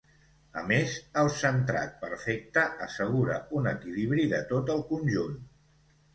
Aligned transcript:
A 0.59 0.61
més, 0.69 0.95
el 1.23 1.29
centrat 1.35 1.93
perfecte 2.05 2.63
assegura 2.87 3.37
un 3.61 3.71
equilibri 3.75 4.27
de 4.35 4.43
tot 4.55 4.75
el 4.79 4.83
conjunt. 4.91 5.39